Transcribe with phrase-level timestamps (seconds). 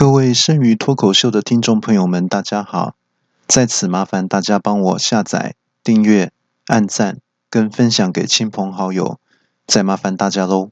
[0.00, 2.94] 各位剩余脱口秀的听众朋友们，大家好！
[3.46, 6.32] 在此麻烦大家帮我下载、订阅、
[6.68, 7.18] 按赞
[7.50, 9.20] 跟分享给亲朋好友，
[9.66, 10.70] 再麻烦大家喽。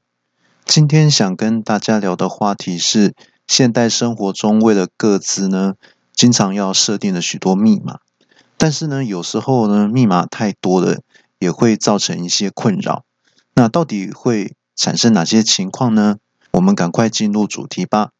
[0.64, 3.14] 今天想跟大家聊的话题是，
[3.46, 5.74] 现代生活中为了各自呢，
[6.14, 7.98] 经常要设定了许多密码，
[8.56, 11.02] 但是呢，有时候呢，密码太多了，
[11.38, 13.04] 也会造成一些困扰。
[13.54, 16.16] 那到底会产生哪些情况呢？
[16.52, 18.12] 我们赶快进入主题吧。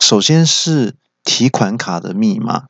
[0.00, 2.64] 首先是提款卡的密码，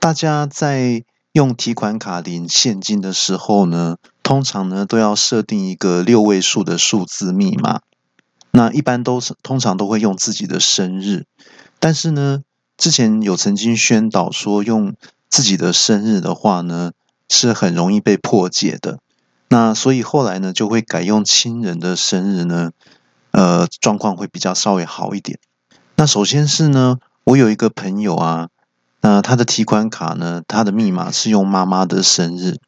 [0.00, 7.82] 大家在用提款卡领现金的时候呢，通常呢都要设定一个六位数的数字密码。
[8.50, 11.26] 那一般都是通常都会用自己的生日，
[11.78, 12.42] 但是呢，
[12.78, 14.96] 之前有曾经宣导说用
[15.28, 16.92] 自己的生日的话呢，
[17.28, 18.98] 是很容易被破解的。
[19.48, 22.72] 那所以后来呢，就会改用亲人的生日呢，
[23.30, 25.38] 呃，状况会比较稍微好一点。
[25.98, 28.50] 那首先是呢，我有一个朋友啊，
[29.00, 32.58] 那他的提款卡呢，他的密码是用妈妈的生日。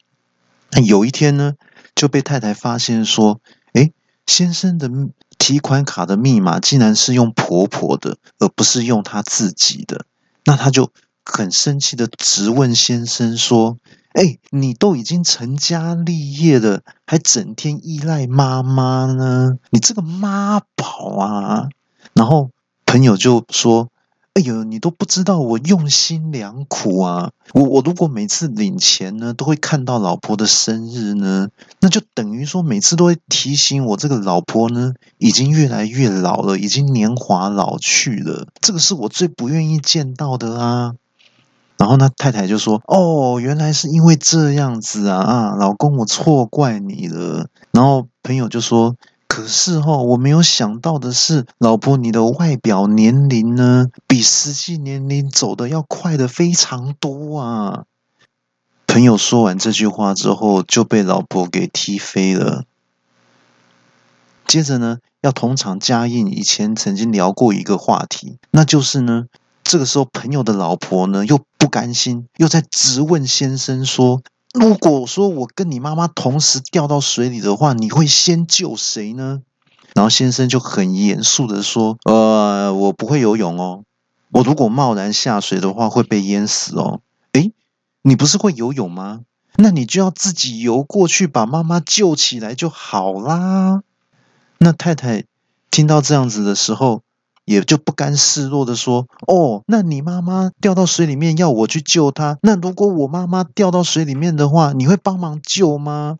[0.71, 1.53] 那有一天呢，
[1.93, 3.39] 就被太太发现说，
[3.73, 3.91] 哎，
[4.25, 4.89] 先生的
[5.37, 10.05] 提款卡的密码竟然是用婆婆的，而不是用他自己的。
[10.45, 10.91] 那他就
[11.23, 13.77] 很生气的质问先生说，
[14.13, 19.59] 哎，你都已经成家立业了，还整天依赖妈妈呢？
[19.69, 21.69] 你这个妈宝啊！
[22.13, 22.49] 然后。
[22.89, 23.89] 朋友就说
[24.33, 27.29] ：“哎呦，你都不知道我用心良苦啊！
[27.53, 31.49] 我我如果每次领钱呢，都会看到老婆的生日呢，
[31.81, 38.47] 那就等于说每次都会提醒我这个老婆呢，已经越来越老了，已经年华老去了。
[38.59, 40.95] 这个是我最不愿意见到的啊！”
[41.77, 45.19] 然后呢，太太就说：“哦，原来是因为这样子啊！
[45.19, 48.95] 啊，老公，我错怪你了。”然后朋友就说。
[49.29, 57.85] 可是哈，我没有想到的是，老婆，你的外表年龄呢，比实际年龄走的要快的非常多啊！
[58.87, 62.63] 朋友说完这句话之后，就被老婆给踢飞了。
[64.47, 69.27] 接着呢，要同场加印以前曾经聊过一个话题，那就是呢，
[69.63, 74.23] 这个时候朋友的老婆呢，又不甘心，又在质问先生说。
[74.53, 79.41] 如果说我跟你妈妈同时掉到水里的话，你会先救谁呢？
[79.93, 83.83] 然后先生就很严肃的说：“呃，我不会游泳哦，
[84.31, 87.01] 我如果贸然下水的话会被淹死哦。”
[87.33, 87.53] 诶，
[88.01, 89.21] 你不是会游泳吗？
[89.55, 93.81] 那你就要自己游过去把妈妈救起来就好啦。
[94.57, 95.25] 那太太
[95.69, 97.01] 听到这样子的时候。
[97.49, 102.37] 也就不甘示弱的说：“哦，那你妈妈掉到水里面，要我去救她。
[102.43, 106.17] 那如果我妈妈掉到水里面的话，你会帮忙救吗？”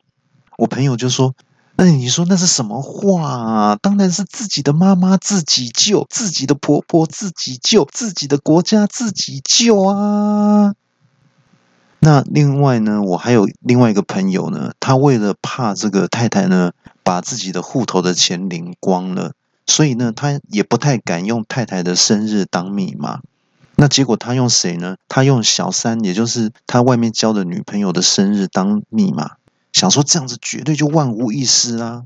[0.58, 1.36] 我朋友就说
[1.78, 3.78] ：“那你说那是什么话啊？
[3.80, 10.74] 当然是自己的妈妈自己救，自己的婆婆自己救，自己的国家自己救啊。”
[12.02, 16.72] 那另外呢，我还有另外一个朋友呢，他为了怕这个太太呢，
[17.04, 19.34] 把自己的户头的钱领光了。
[19.70, 23.22] 所以呢，他也不太敢用太太的生日当密码。
[23.76, 24.98] 那结果他用谁呢？
[25.08, 29.34] 他用小三，也就是他外面交的女朋友的生日当密码，
[29.72, 32.04] 想说这样子绝对就万无一失啊。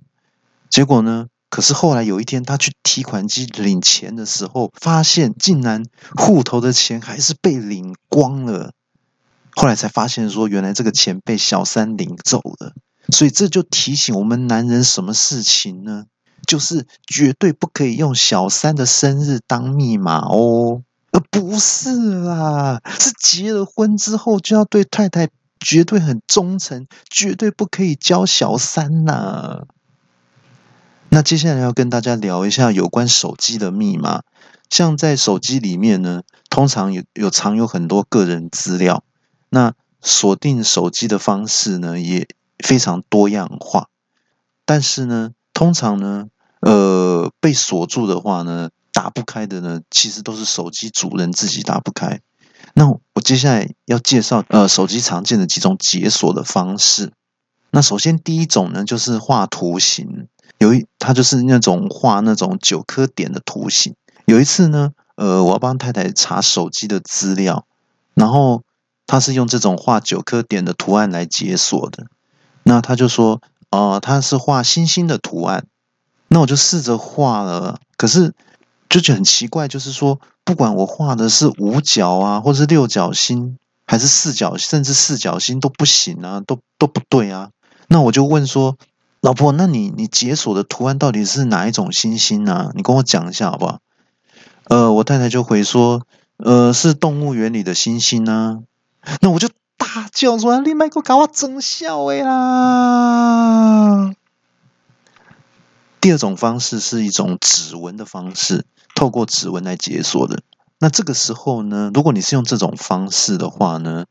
[0.70, 5.86] 结果呢，可是后来有一天他去提款机领钱的时候，发现竟然
[6.18, 8.74] 户头的钱还是被领光了。
[9.56, 12.74] 后来才发现说，原来这个钱被小三领走了。
[13.10, 16.06] 所以这就提醒我们男人什么事情呢？
[16.46, 29.64] 就是绝对不可以用小三的生日当密码哦，呃，不是啦，是结了婚之后就要对太太绝对很忠诚，绝对不可以交小三呐。
[31.10, 34.24] 那接下来要跟大家聊一下有关手机的密码，
[34.70, 39.04] 像在手机里面呢，通常有有藏有很多个人资料，
[39.50, 42.28] 那锁定手机的方式呢也
[42.60, 43.88] 非常多样化，
[44.66, 46.28] 但是呢，通常呢。
[46.66, 52.22] 呃，被锁住的话呢，打不开的呢，其实都是手机主人自己打不开。
[52.74, 57.12] 那我接下来要介绍呃，手机常见的几种解锁的方式。
[57.72, 60.28] 那首先第一种呢，就是画图形，
[60.58, 63.96] 有一它就是那种画那种九颗点的图形。
[64.26, 67.66] 有一次呢，呃，我要帮太太查手机的资料，
[68.14, 68.64] 然后
[69.06, 72.06] 他是用这种画九颗点的图案来解锁的。
[72.64, 75.66] 那他就说，哦，他是画星星的图案。
[76.34, 78.34] 那我就试着画了，可是
[78.90, 87.52] 就觉得很奇怪，就是说，不管我画的是五角啊，或者是六角星，还是四角，甚至四角星都不行啊，都都不对啊。
[87.88, 88.78] 那我就问说，
[89.22, 92.72] 老婆，那你你解锁的图案到底是哪一种星星呢？
[92.74, 93.78] 你跟我讲一下好不好？
[94.70, 96.02] 呃，我太太就回说，
[96.38, 98.64] 呃，是动物园里的星星呢。
[99.22, 104.16] 那我就大叫说：“你麦克搞我真笑诶啦！”
[106.04, 110.42] 第二种方式是一种指纹的方式，透过指纹来解锁的。
[110.78, 114.04] 那这个时候呢，如果你是用这种方式的话呢，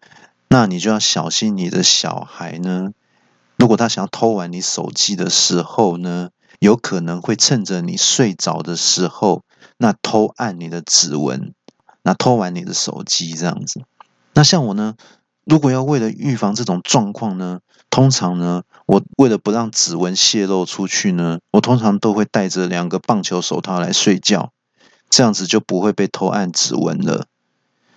[0.49, 2.93] 那你就要小心你的小孩呢。
[3.59, 6.31] 如果他想要偷玩你手机的时候呢，
[6.61, 9.43] 有可能会趁着你睡着的时候，
[9.77, 11.53] 那偷按你的指纹，
[12.03, 13.83] 那偷玩你的手机这样子。
[14.33, 14.95] 那像我呢，
[15.45, 17.61] 如果要为了预防这种状况呢，
[17.93, 24.51] 通常呢，我为了不让指纹泄露出去呢，我通常都会戴着两个棒球手套来睡觉，
[25.11, 27.27] 这样子就不会被偷按指纹了。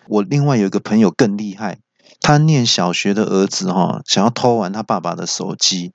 [0.09, 1.80] 我另外有一个朋友更厉害，
[2.19, 5.94] 他念小学的儿子哈，想要偷玩他爸爸的手机，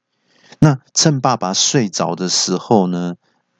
[0.60, 3.16] 那趁爸爸睡着的时候呢，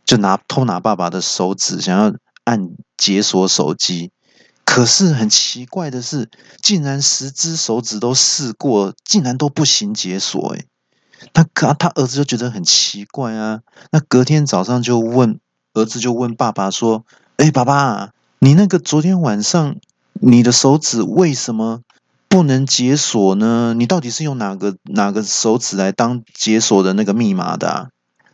[0.07, 2.15] 就拿偷拿爸爸的手指，想要
[2.45, 4.11] 按解锁手机。
[4.73, 6.31] 可是很奇怪的是，
[6.63, 10.53] 竟然十只手指都试过，竟然都不行解锁。
[10.55, 10.67] 诶
[11.33, 13.63] 他可他儿子就觉得很奇怪啊。
[13.91, 15.41] 那隔天早上就问
[15.75, 17.05] 儿子，就问爸爸说
[17.37, 19.75] ：“哎，爸爸，你那个昨天晚上
[20.13, 21.81] 你的手指为什么
[22.29, 23.75] 不能解锁呢？
[23.77, 27.91] 你到底是用哪个哪个手指来当解锁的那个密码的？”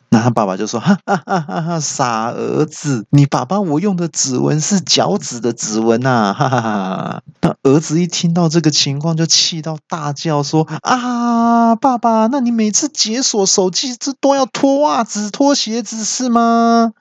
[0.09, 7.23] 那他爸爸就说：“哈哈哈哈哈，傻儿子，你爸爸我用的指纹是脚趾的指纹呐！”哈哈哈。
[7.43, 16.93] 那儿子一听到这个情况，就气到大叫说：“啊，爸爸，那你每次解锁手机这都要脱袜子、脱鞋子是吗？”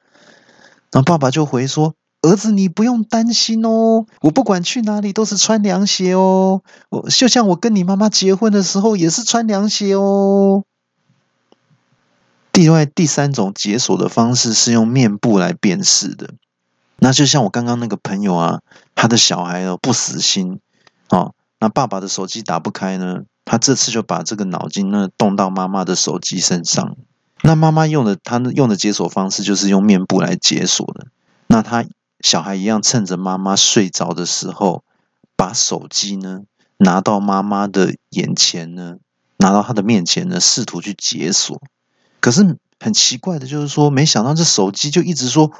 [0.91, 1.93] 然后爸爸就回说
[2.23, 10.63] ：“儿子，你不用担心哦，我不管去哪里都是穿凉鞋哦，我就像我跟你妈妈结婚的时候也是穿凉鞋哦。”
[12.55, 16.35] 另外，第三种解锁的方式是用面部来辨识的。
[16.97, 18.61] 那就像我刚刚那个朋友啊，
[18.95, 20.61] 他的小孩哦不死心
[21.09, 26.95] 哦，那爸爸的手机打不开呢，他这次就把这个脑筋呢动到妈妈的手机身上。
[27.41, 31.07] 那妈妈用的他用的解锁方式就是用面部来解锁的。
[31.47, 31.85] 那他
[32.21, 34.85] 小孩一样趁着妈妈睡着的时候，
[35.35, 36.43] 把手机呢
[36.77, 38.95] 拿到妈妈的眼前呢，
[39.37, 41.61] 拿到他的面前呢，试图去解锁。
[42.25, 45.51] 可是很奇怪的，就是说，没想到这手机就一直说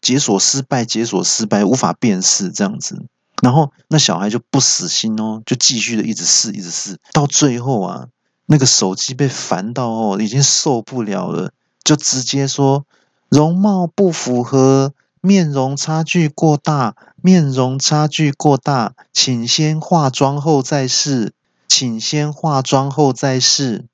[0.00, 3.04] 解锁失败，解锁失败，无法辨识这样子。
[3.42, 6.98] 然后那小孩就不死心哦，就继续的一直试，一直试。
[7.12, 8.08] 到最后啊，
[8.46, 11.52] 那个手机被烦到哦，已经受不了了，
[11.84, 12.86] 就直接说
[13.28, 21.34] 容貌不符合，面容差距过大，面容差距过大，请先化妆后再试，
[21.68, 23.84] 请先化妆后再试。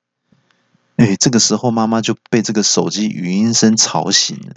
[0.97, 4.53] 哎，这个时候妈妈就被这个手机语音声吵醒了。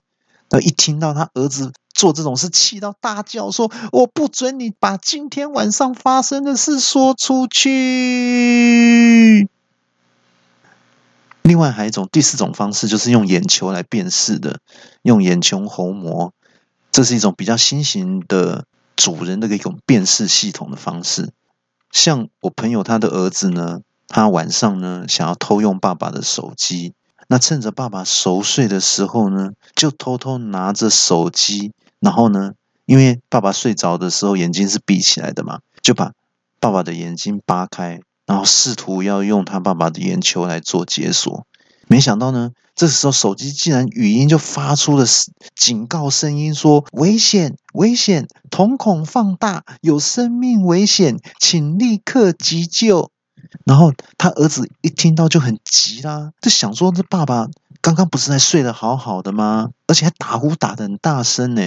[0.50, 8.28] 那一听到他儿子做这种事，气到大叫说：“我不准你把今天晚上发生的事说出去。”
[11.42, 14.58] 另外还有一种第四种方式，就是用眼球来辨识的，
[15.02, 16.34] 用眼球虹膜，
[16.92, 18.66] 这是一种比较新型的
[18.96, 21.30] 主人的一种辨识系统的方式。
[21.90, 23.80] 像我朋友他的儿子呢。
[24.14, 26.94] 他晚上呢，想要偷用爸爸的手机，
[27.26, 32.52] 那趁着爸爸熟睡的时候呢，就偷偷拿着手机，然后呢，
[32.86, 36.12] 因为爸爸睡着的时候眼睛是闭起来的嘛，就把
[36.60, 41.44] 爸爸的眼睛扒开，然后试图要用他爸爸的眼球来做解锁。
[41.88, 45.04] 没想到呢，这时候手机竟然语音就发出了
[45.56, 53.10] 警告声音，说：“危险，危险，瞳孔放大，有生命危险，请立刻急救。”
[53.64, 57.48] 然后他儿子一听到就很急啦，就想说：“这爸爸
[57.80, 59.70] 刚刚不是在睡得好好的吗？
[59.86, 61.62] 而且还打呼打得很大声呢，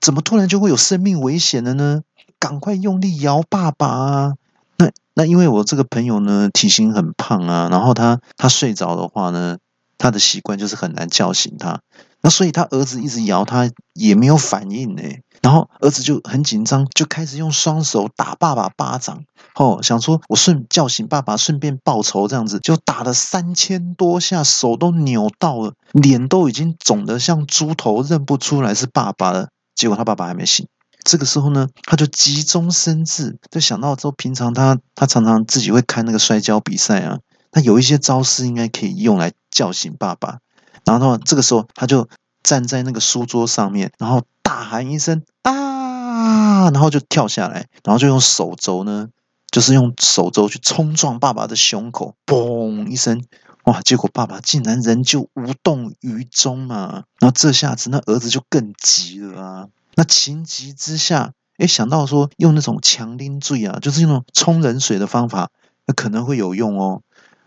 [0.00, 2.02] 怎么突然就会有生命危险了呢？
[2.38, 4.34] 赶快用力摇爸爸啊！
[4.76, 9.56] 那那因为我这个朋友呢体型很胖啊，然后他他睡着的话呢，
[9.96, 11.80] 他的习惯就是很难叫醒他，
[12.26, 15.02] 那所以他儿子一直摇他也没有反应呢。”
[15.42, 19.22] 然后儿子就很紧张，就开始用双手打爸爸巴掌，
[19.54, 29.50] 哦，想说我顺叫醒爸爸，顺便报仇，这样子就打了三千多下，手都扭到了，脸都已经肿得像猪头，认不出来是爸爸了。
[29.76, 30.66] 结果他爸爸还没醒，
[31.04, 37.20] 这个时候呢，他就急中生智，就想到说，平常他他常常自己会看那个摔跤比赛啊，
[37.52, 40.38] 他有一些招式应该可以用来叫醒爸爸。
[40.86, 42.08] 然后这个时候他就
[42.42, 44.22] 站在那个书桌上面，然后。
[44.46, 49.08] 大喊一声啊，然后就跳下来，然后就用手肘呢，
[49.50, 53.24] 就是用手肘去冲撞爸爸的胸口，嘣一声，
[53.64, 53.82] 哇！
[53.82, 57.02] 结果爸爸竟然仍旧无动于衷啊！
[57.18, 65.50] 然后这下子那儿子就更急了啊，那情急之下，哎，想到说用那种强拎坠啊，就是用那种冲冷水的方法，
[65.86, 67.02] 那可能会有用哦。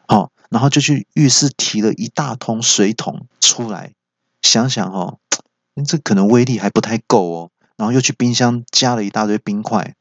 [0.06, 3.94] 好，然后就去浴室提了一大桶水桶出来，
[4.42, 5.20] 想想哦，
[5.88, 7.50] 这可能威力还不太够哦。
[7.78, 9.94] 然后又去冰箱加了一大堆冰块。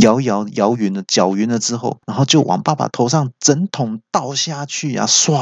[0.00, 5.32] 摇摇摇匀了，搅匀了之后，然后就往爸爸头上整桶倒下去呀，唰！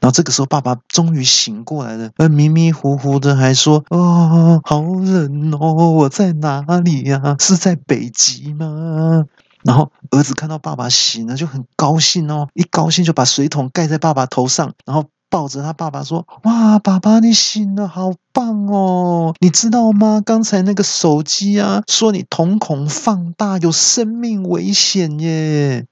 [0.00, 7.36] 然后这个时候，爸爸终于醒过来了，呃，迷迷糊糊的还说：“哦，好冷哦，我在哪里呀？
[7.40, 9.24] 是在北极吗？”
[9.64, 15.06] 然后儿子看到爸爸醒了，就很高兴哦，一高兴就把水桶盖在爸爸头上，然后。
[15.30, 19.34] 抱着他爸爸说：“哇，爸爸你醒了，好棒哦！
[19.40, 20.22] 你知道吗？
[20.24, 25.86] 刚才那个手机啊，说你瞳孔放大有生命危险耶。”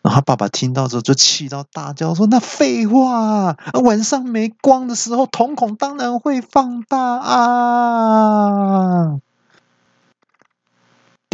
[0.00, 9.18] 然后爸爸听到之后就气到大叫说：“那废话，晚上没光的时候，瞳孔当然会放大啊！”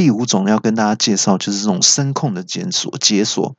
[0.00, 3.54] 第五种要跟大家介绍就是这种声控的解锁解锁。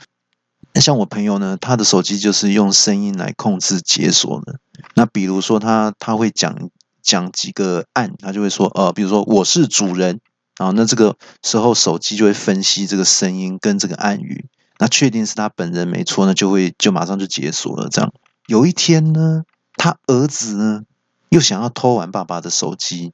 [0.73, 4.55] 那像我朋友呢，他的手机就是用声音来控制解锁的。
[4.95, 6.71] 那比如说他他会讲
[7.03, 10.19] 讲几个按，他就会说呃，比如说我是主人，
[10.57, 14.47] 然后那这个时候手机就会分析这个声音跟这个暗语，
[14.79, 17.87] 那确定是他本人没错，那就会就马上就解锁了。
[17.89, 18.11] 这样
[18.47, 19.43] 有一天呢，
[19.75, 20.81] 他儿子呢
[21.29, 23.13] 又想要偷玩爸爸的手机，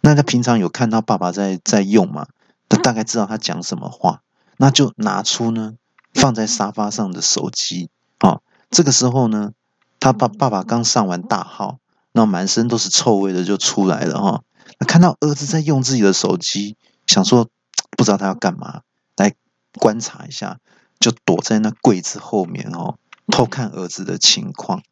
[0.00, 2.28] 那他平常有看到爸爸在在用嘛，
[2.76, 4.22] 大概知道他讲什么话，
[4.56, 5.74] 那就拿出呢。
[6.14, 8.38] 放在沙发上的手机，啊，
[8.70, 9.50] 这个时候呢，
[9.98, 11.78] 他爸爸爸刚上完大号，
[12.12, 14.42] 那满身都是臭味的就出来了哈。
[14.86, 16.76] 看到儿子在用自己的手机，
[17.08, 17.48] 想说
[17.96, 18.82] 不知道他要干嘛，
[19.16, 19.34] 来
[19.80, 20.58] 观察一下，
[21.00, 22.94] 就躲在那柜子后面哦，
[23.26, 24.84] 偷看儿子的情况。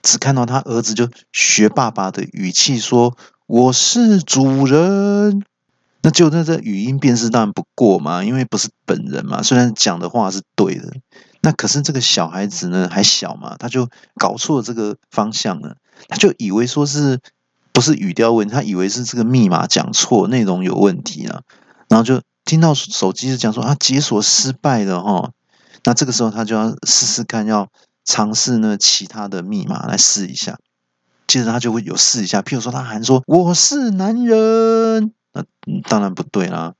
[0.00, 5.44] 只看到他儿子就学爸爸的语气说：“我是主人。”
[6.04, 9.42] 那就那这语音辨识当然不过嘛，因为不是本人嘛。
[9.42, 10.92] 虽然讲的话是对的，
[11.40, 17.20] 那可是这个小孩子呢还小嘛，他就搞错这个方向了，他就以为说是
[17.72, 21.40] 不是语调问题，他以为是这个密码讲错，内容有问题啊。
[21.88, 25.30] 然后就听到手机就讲说啊解锁失败了哈，
[25.84, 27.70] 那这个时候他就要试试看，要
[28.04, 30.58] 尝试呢其他的密码来试一下。
[31.26, 35.14] 接着他就会有试一下，譬如说他喊说我是男人。
[35.34, 35.44] 那
[35.88, 36.74] 当然不对啦，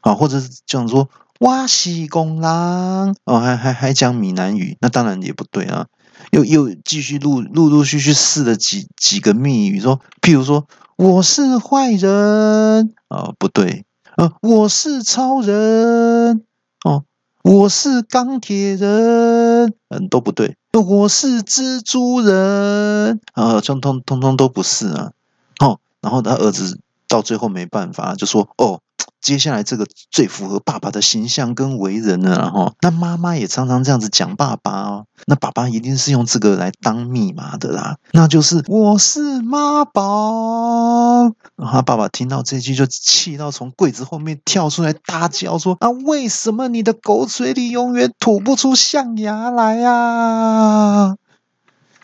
[0.00, 5.86] 啊，或者是讲说哇西公狼哦，还还还讲闽南语，那当然也不对啊。
[6.32, 13.86] 又又继续陆陆陆续续试了几几个密语，说譬如说我是坏人啊，不对，
[14.16, 16.44] 呃，我是超人
[16.84, 17.04] 哦，
[17.42, 25.12] 我是钢铁人，嗯，都不对，我是蜘蛛人啊，通通通通都不是啊。
[25.58, 26.78] 哦，然后他儿子。
[27.10, 28.80] 到最后没办法，就说哦，
[29.20, 41.32] 接下来这个最符合爸爸的形象跟为人了，然后那妈妈也常常这样子讲爸爸哦，那爸爸一定是用这个来当密码的啦，那就是我是妈宝。
[41.56, 51.16] 然后爸爸听到这句就气到从柜子后面跳出来大叫说啊，为什么你的狗嘴里永远吐不出象牙来呀？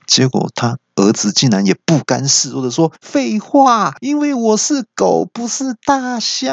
[0.06, 0.78] 结果他。
[0.96, 6.50] 儿子竟然也不甘示弱的说：“废话，因为我是狗，不是大象。”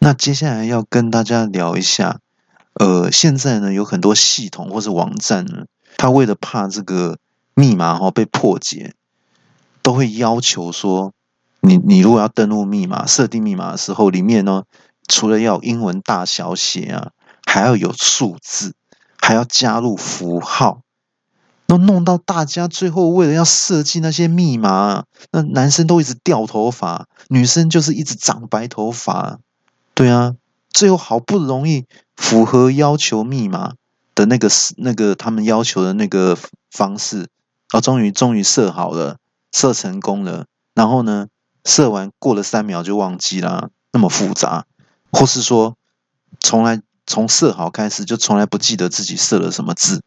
[0.00, 2.20] 那接下来要跟大家聊一下，
[2.74, 5.66] 呃，现在呢有很多系统或是网站呢，
[5.98, 7.18] 他为了怕这个
[7.54, 8.94] 密码哈被破解，
[9.82, 11.12] 都会要求说，
[11.60, 14.62] 你你如果要登录密码、设定密码的时候，里面呢
[15.06, 17.10] 除了要英文大小写啊，
[17.44, 18.72] 还要有数字。
[19.20, 20.80] 还要加入符号，
[21.66, 29.38] 那弄到大家最后为了要设计那些密码，那男生都一直掉头发，女生就是一直长白头发。
[29.92, 30.34] 对啊，
[30.70, 31.84] 最后好不容易
[32.16, 33.74] 符合要求密码
[34.14, 34.48] 的那个
[34.78, 36.38] 那个他们要求的那个
[36.70, 37.28] 方式，
[37.70, 39.18] 啊，终于终于设好了，
[39.52, 40.46] 设成功了。
[40.74, 41.26] 然后呢，
[41.64, 44.64] 设完过了三秒就忘记了，那么复杂，
[45.12, 45.76] 或是说
[46.40, 46.80] 从来。
[47.08, 50.02] 从设好开始，就从来不记得自己设了什么字，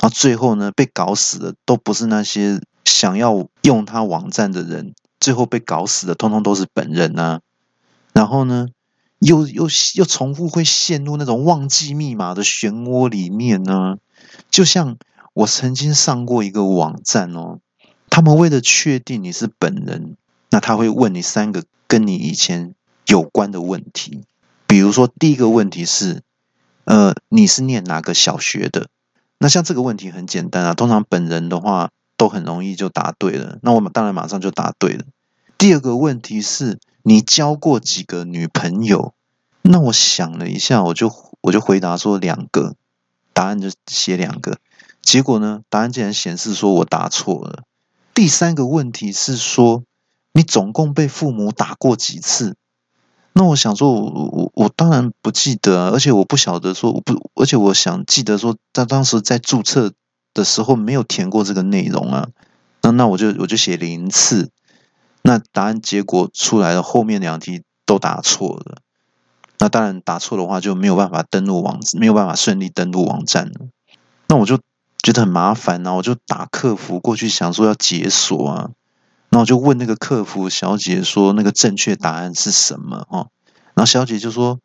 [0.00, 7.40] 然后最后呢，被搞死的都不是那些想要用他网站的人，最后被搞死的通通都是本人呐。
[8.12, 8.68] 然后呢，
[9.18, 13.96] 又又又重复会陷入那种忘记密码的漩涡里面呢。
[14.48, 14.96] 就像
[15.34, 17.58] 我曾经上过一个网站哦，
[18.10, 20.16] 他们为了确定你是本人，
[20.50, 22.76] 那他会问你三个跟你以前
[23.08, 24.22] 有关的问题，
[24.68, 26.22] 比如说第一个问题是。
[26.88, 28.88] 呃，你是念哪个小学的？
[29.36, 30.72] 那像这个问题很简单啊。
[30.72, 33.58] 通常本人的话，都很容易就答对了。
[33.60, 35.04] 那我们当然马上就答对了。
[35.58, 39.12] 第二个问题是你交过几个女朋友？
[39.60, 42.74] 那我想了一下，我就我就回答说两个，
[43.34, 44.56] 答案就写两个。
[45.02, 47.64] 结果呢，答案竟然显示说我答错了。
[48.14, 49.82] 第三个问题是说
[50.32, 52.56] 你总共被父母打过几次？
[53.38, 59.92] 那我想说，我我我当然不记得啊，而且我不晓得说我不，而且我想记得说他当时在注册
[60.34, 62.28] 的时候没有填过这个内容啊。
[62.82, 64.50] 那那我就我就写零次。
[65.22, 68.78] 那答案结果出来了，后面两题都答错了。
[69.60, 73.68] 那当然答错的话就没有办法登录网，没有办法顺利登录网站了。
[74.26, 74.58] 那我就
[75.00, 78.70] 觉得很麻烦啊，我就打客服过去想说要解锁啊。
[79.30, 83.28] 那我就问那个客服小姐说那个正确答案是什么哦？
[83.74, 84.58] 然后小姐就说，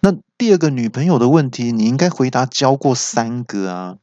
[0.00, 3.96] 那第二个女朋友的问题你应该回答交过三个啊。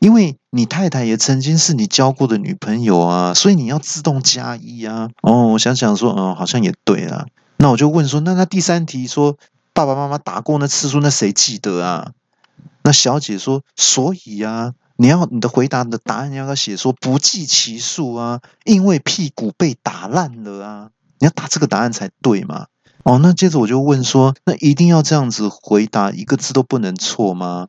[0.00, 5.10] 因为你太太也曾经是你交过的女朋友啊，所以你要自动加一啊。
[5.22, 7.26] 哦，我想想说，嗯，好像也对啊。
[7.56, 9.36] 那我就问说，那那第三题说
[9.72, 12.12] 爸爸妈妈打过那次数，那谁记得啊？
[12.84, 20.90] 那小姐说，所以啊，你要你的回答的答案要要写说不计其数啊，因为屁股被打烂了啊，
[21.20, 22.66] 你要打这个答案才对嘛。
[23.04, 27.68] 哦，那接着我就问说，那一定要这样子回答，一个字都不能错吗？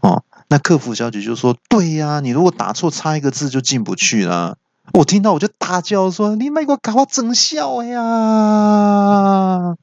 [0.00, 0.24] 哦。
[0.48, 4.56] 那客服小姐就说：“对呀，你如果打错差一个字就进不去了。”
[4.94, 9.74] 我听到我就大叫说：“你卖我搞我整笑呀！”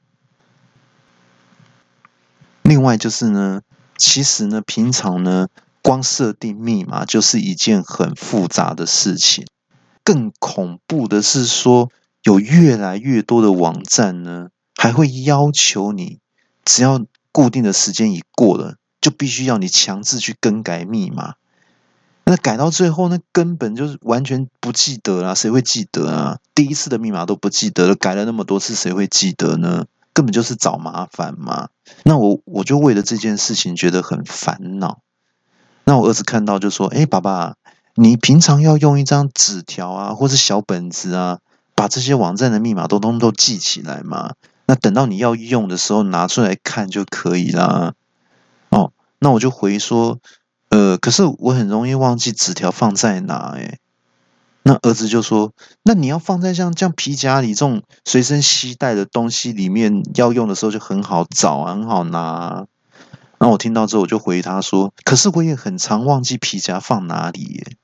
[2.64, 3.62] 另外就是呢，
[3.98, 5.50] 其实呢，平常呢，
[5.84, 9.46] 光设定密码就是一件很复杂的事情。
[10.04, 11.92] 更恐怖的是说，
[12.24, 16.18] 有越来越多的网站呢，还会要求你，
[16.66, 18.78] 只要固定的时间一过了。
[19.02, 21.34] 就必须要你强制去更改密码，
[22.24, 26.40] 那改到最后，那根本就是完全不记得了，谁会记得啊？
[26.56, 29.88] 第一次的密码都不记得了，改了那么多次，谁会记得呢？
[30.14, 31.68] 根本就是找麻烦嘛。
[32.04, 35.02] 那我我就为了这件事情觉得很烦恼。
[35.86, 37.56] 那我儿子看到就说：“哎，爸爸，
[37.96, 41.40] 你平常要用一张纸条啊，或是小本子啊，
[41.76, 44.34] 把这些网站的密码都通都记起来嘛。
[44.66, 47.94] 那等到你要用的时候拿出来看就可以啦。”
[48.70, 50.20] 哦那我就回说，
[50.70, 53.78] 呃，可是我很容易忘记纸条放在哪，哎，
[54.64, 62.66] 那儿子就说，那你要放在像这样皮夹里这种随身携带的东西里面，要用的时候就很好找，很好拿。
[63.44, 67.76] 那我听到之后，我就回他说，可是我也很常忘记皮夹放哪里，耶。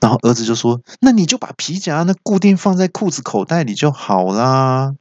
[0.00, 4.94] 然后儿子就说，那你就把皮夹那固定放在裤子口袋里就好啦。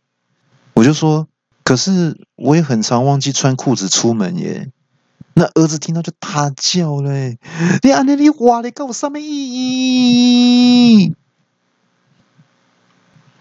[0.76, 1.28] 我就说，
[1.66, 4.72] 可是我也很常忘记穿裤子出门耶。
[5.34, 7.38] 那儿子听到就大叫嘞！
[7.84, 9.26] 你安尼你话你有什么意
[11.04, 11.14] 义？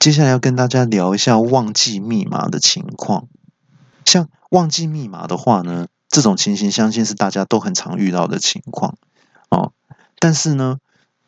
[0.00, 3.28] 接下来要跟大家聊一下忘记密码的情况。
[4.04, 8.96] 像忘记密码的话呢，这种情形相信是大家都很常遇到的情况
[9.48, 9.72] 哦。
[10.18, 10.78] 但是呢，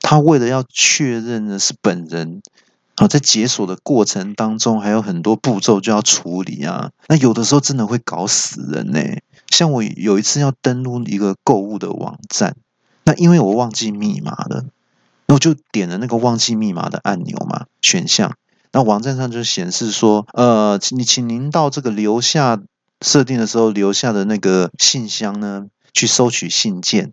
[0.00, 2.42] 他为了要确认的是本人，
[2.96, 6.90] 好在解锁的过程当中还有很多步骤就要处理啊。
[7.08, 9.00] 那有的时候真的会搞死人呢。
[9.48, 12.56] 像我有一次要登录一个购物的网站，
[13.04, 14.64] 那因为我忘记密码了，
[15.26, 18.34] 那我就点了那个忘记密码的按钮嘛选项，
[18.72, 22.58] 那网站上就显示说，呃，你请您到这个留下
[23.02, 27.12] 设定的时候留下的那个信箱呢，去收取信件。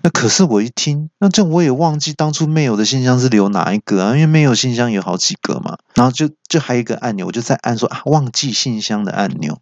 [0.00, 4.14] 那可是我一听，那这我也忘记当初没有的信箱是留哪一个啊？
[4.14, 9.58] 因为没有信箱有好几个嘛，然后就就还有一个按钮，我就在按说啊，忘记信箱的按钮。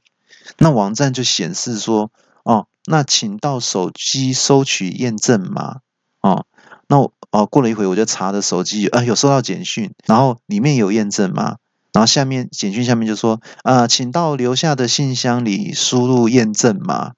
[0.59, 2.11] 那网站就显示说，
[2.45, 5.81] 哦，那请到手机收取验证码，
[6.21, 6.45] 哦，
[6.87, 11.57] 那我哦过了一会，我就查的手机，啊，有收到简讯，然后里面有验证码，
[11.97, 17.13] 然后下面简讯下面就说，啊，请到留下的信箱里输入验证码，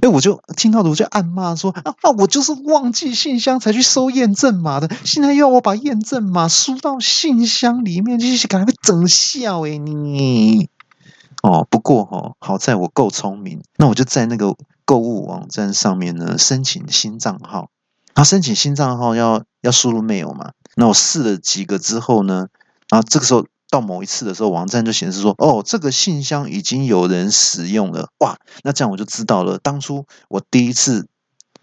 [0.00, 10.68] 哎，我就听到的我就暗骂说，啊，那我就是忘记信箱才去收验证码的，现在要我把验证码输到信箱里面，就是赶快整笑哎你。
[11.44, 17.70] 哦，不过哈，好在我够聪明，那我就在那个购物网站上面呢申请新账号。
[18.14, 20.50] 然后申请新账号要要输入 mail 嘛？
[20.74, 22.48] 那我试了几个之后呢，
[22.88, 28.10] 然后这个时候到某一次的时候，网站就显示说，哦，这个信箱已经有人使用了。
[28.18, 31.08] 哇，那这样我就知道了，当初我第一次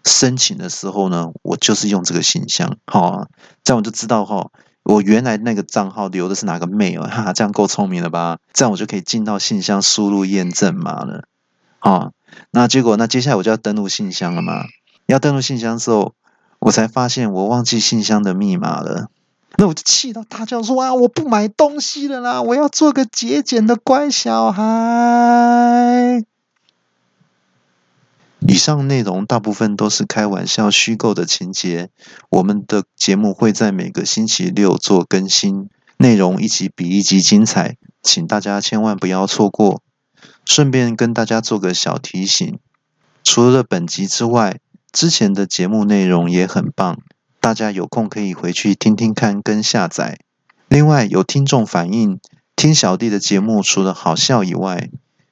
[0.04, 2.78] 申请的时候呢，我就是用这个信箱。
[2.84, 3.28] 好，
[3.62, 4.50] 这样我就知道哈。
[4.82, 7.02] 我原来那个账号留的是哪个 mail？
[7.02, 8.38] 哈哈，这样够聪明了吧？
[8.52, 11.22] 这样我就可以进到信箱输入验证码了。
[11.78, 12.10] 啊，
[12.50, 14.64] 那结果那接下来我就要登录信箱了嘛？
[15.06, 16.14] 要登录信箱的时候，
[16.58, 19.10] 我才发现我忘记信箱的密码了。
[19.56, 22.40] 那我就气到大叫说：“啊，我不买东西了啦！
[22.40, 26.24] 我要做个节俭的乖小孩。”
[28.48, 31.90] 以上内容大部分都是开玩笑、虚构的情节。
[32.30, 39.82] 我们的节目会在每个星期六做更新，内容一集比一集精彩，请大家千万不要错过。
[40.46, 42.58] 顺便跟大家做个小提醒：
[43.22, 44.58] 除了本集之外，
[44.90, 46.98] 之前的节目内容也很棒。
[47.40, 50.18] 大家有空可以回去听听看跟下载。
[50.68, 52.20] 另外，有听众反映，
[52.54, 54.90] 听小弟的节目除了好笑以外，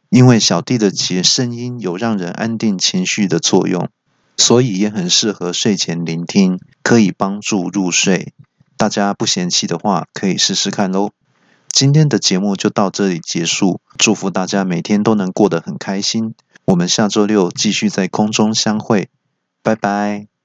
[0.09, 3.88] 因为小弟的节声音有让人安定情绪的作用，
[4.37, 8.33] 所以也很适合睡前聆听，可以帮助入睡。
[8.77, 11.11] 大家不嫌弃的话，可以试试看喽。
[11.71, 16.35] 今天的节目就到这里结束，祝福大家每天都能过得很开心。
[16.64, 19.09] 我们下周六继续在空中相会，
[19.62, 20.38] 拜拜。